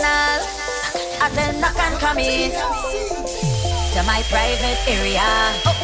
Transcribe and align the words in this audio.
and. 0.00 0.42
I 1.20 1.30
said 1.34 1.60
knock 1.60 1.78
and 1.78 1.98
come 1.98 2.18
in 2.18 2.50
to 2.50 4.02
my 4.04 4.22
private 4.28 4.88
area. 4.88 5.20
Oh. 5.66 5.81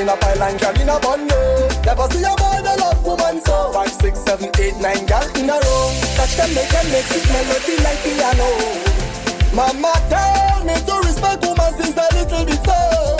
in 0.00 0.08
a 0.08 0.16
pile 0.16 0.42
and 0.42 0.60
girl 0.60 0.80
in 0.80 0.88
a 0.88 0.98
bundle. 0.98 1.68
Never 1.84 2.08
see 2.10 2.24
a 2.24 2.32
boy 2.40 2.58
that 2.64 2.78
love 2.80 3.04
woman 3.04 3.40
so. 3.44 3.70
Five, 3.72 3.92
six, 3.92 4.18
seven, 4.20 4.50
eight, 4.58 4.76
nine 4.80 5.04
girl 5.04 5.28
in 5.36 5.50
a 5.50 5.56
row. 5.60 5.92
Touch 6.16 6.34
them, 6.36 6.50
make 6.54 6.70
them, 6.72 6.86
make 6.90 7.04
sweet 7.04 7.28
melody 7.28 7.76
like 7.84 8.00
piano. 8.00 8.48
Mama 9.52 9.92
tell 10.08 10.64
me 10.64 10.74
to 10.74 10.94
respect 11.06 11.44
woman 11.44 11.72
since 11.76 11.96
a 11.96 12.06
little 12.16 12.44
bit 12.46 12.68
old. 12.68 13.19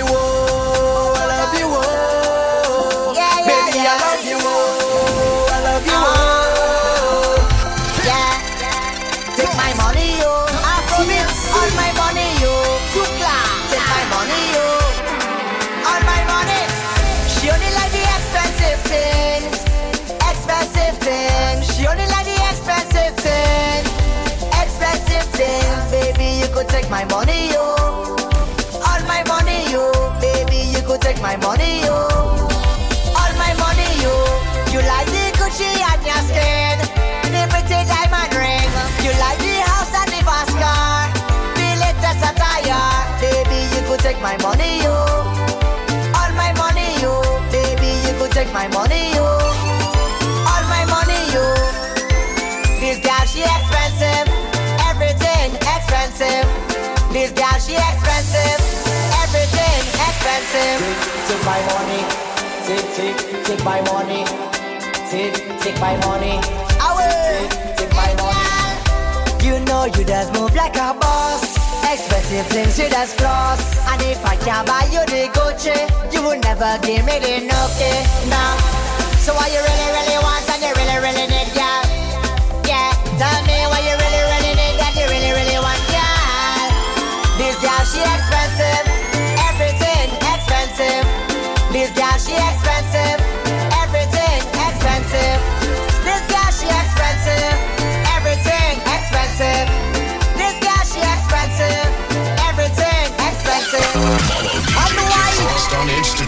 you, 0.00 0.06
oh, 0.08 1.12
I 1.20 1.24
love 1.28 1.52
you, 1.60 1.68
oh. 1.68 3.12
Yeah, 3.14 3.36
yeah, 3.44 3.68
yeah. 3.84 4.00
Oh, 4.32 5.52
I 5.52 5.58
love 5.68 5.84
you, 5.84 5.92
uh-huh. 5.92 7.04
oh, 7.04 7.36
Yeah, 8.08 8.32
take 9.36 9.54
my 9.60 9.72
money, 9.76 10.16
oh, 10.24 10.48
all 11.52 11.70
my 11.76 11.90
money, 12.00 12.32
oh. 12.48 12.80
take 13.68 13.84
my 13.92 14.04
money, 14.16 14.44
oh. 14.56 15.84
all 15.84 16.02
my 16.08 16.22
money. 16.32 16.62
She 17.28 17.50
only 17.52 17.70
like 17.76 17.92
the 17.92 18.04
expensive 18.16 18.80
things, 18.88 19.56
expensive 20.32 20.96
things. 21.04 21.62
She 21.76 21.84
only 21.86 22.06
like 22.08 22.24
the 22.24 22.38
expensive 22.48 23.14
things, 23.20 23.88
expensive 24.64 25.26
things. 25.36 25.80
Baby, 25.92 26.40
you 26.40 26.48
could 26.54 26.68
take 26.68 26.88
my 26.88 27.04
money. 27.04 27.52
my 31.30 31.36
money, 31.46 31.82
yo. 31.86 31.94
All 33.14 33.32
my 33.38 33.54
money, 33.62 33.90
yo. 34.02 34.14
You 34.74 34.80
like 34.82 35.06
the 35.14 35.30
Gucci 35.38 35.70
and 35.90 36.02
your 36.02 36.22
skin, 36.26 36.78
the 37.30 37.42
pretty 37.52 37.78
diamond 37.86 38.34
ring. 38.34 38.70
You 39.06 39.12
like 39.22 39.38
the 39.38 39.54
house 39.70 39.94
and 39.94 40.10
the 40.10 40.20
fast 40.26 40.50
car, 40.58 41.06
the 41.54 41.68
latest 41.82 42.26
attire. 42.30 42.82
Baby, 43.22 43.60
you 43.70 43.80
could 43.86 44.00
take 44.00 44.20
my 44.20 44.36
money, 44.42 44.82
yo. 44.82 44.96
All 46.18 46.32
my 46.34 46.50
money, 46.58 46.98
yo. 46.98 47.22
Baby, 47.54 47.90
you 48.06 48.12
could 48.18 48.32
take 48.32 48.52
my 48.52 48.66
money, 48.66 49.14
yo. 49.14 49.26
All 50.50 50.64
my 50.66 50.82
money, 50.90 51.20
yo. 51.30 51.46
This 52.82 52.98
girl, 53.06 53.24
she 53.30 53.46
expensive. 53.46 54.26
Everything 54.90 55.54
expensive. 55.62 56.46
This 57.14 57.30
girl, 57.30 57.58
she 57.62 57.76
expensive 57.78 58.59
expensive. 60.20 60.80
Take, 61.28 61.44
my 61.44 61.60
money. 61.72 62.02
Take, 62.66 62.88
take, 62.94 63.44
take 63.44 63.64
my 63.64 63.80
money. 63.88 64.24
Take, 65.08 65.36
take 65.60 65.80
my 65.80 65.96
money. 66.04 66.36
Away. 66.76 67.48
Take, 67.76 67.94
my 67.96 68.12
money. 68.20 69.44
You 69.44 69.64
know 69.64 69.84
you 69.86 70.04
just 70.04 70.32
move 70.34 70.54
like 70.54 70.76
a 70.76 70.92
boss. 70.92 71.56
Expensive 71.88 72.46
things 72.52 72.78
you 72.78 72.88
just 72.90 73.16
floss. 73.16 73.62
And 73.88 74.02
if 74.02 74.24
I 74.24 74.36
can't 74.36 74.66
buy 74.66 74.84
you 74.92 75.00
the 75.06 75.32
Gucci, 75.32 75.78
you 76.12 76.22
will 76.22 76.38
never 76.38 76.78
give 76.84 77.04
me 77.06 77.18
the 77.18 77.48
Nokia. 77.48 78.28
Nah. 78.28 78.56
So 79.24 79.32
what 79.34 79.48
you 79.50 79.60
really, 79.60 79.88
really 79.96 80.18
want 80.22 80.48
and 80.52 80.62
you 80.62 80.72
really, 80.76 80.98
really 81.00 81.26
need, 81.32 81.48
yeah, 81.56 81.80
yeah. 82.68 82.92
Tell 83.18 83.42
me 83.46 83.49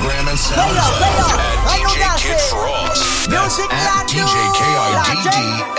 Instagram 0.02 0.26
and 0.28 0.38
SoundCloud 0.38 1.38
at 1.38 1.58
DJ 1.78 2.02
Kid 2.18 2.40
Frost. 2.50 3.30
That's 3.30 3.58
at 3.60 4.08
DJ 4.08 4.52
K-I-D-D-F-R-O-S-T. 4.54 5.72